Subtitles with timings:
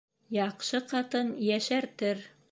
[0.35, 2.25] Яҡшы ҡатын йәшәртер